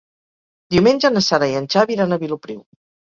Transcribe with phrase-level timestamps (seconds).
[0.75, 2.57] Diumenge na Sara i en Xavi iran a Vilopriu.